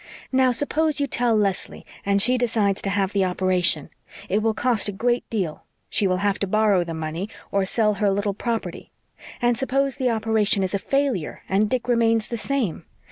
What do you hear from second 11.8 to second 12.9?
remains the same.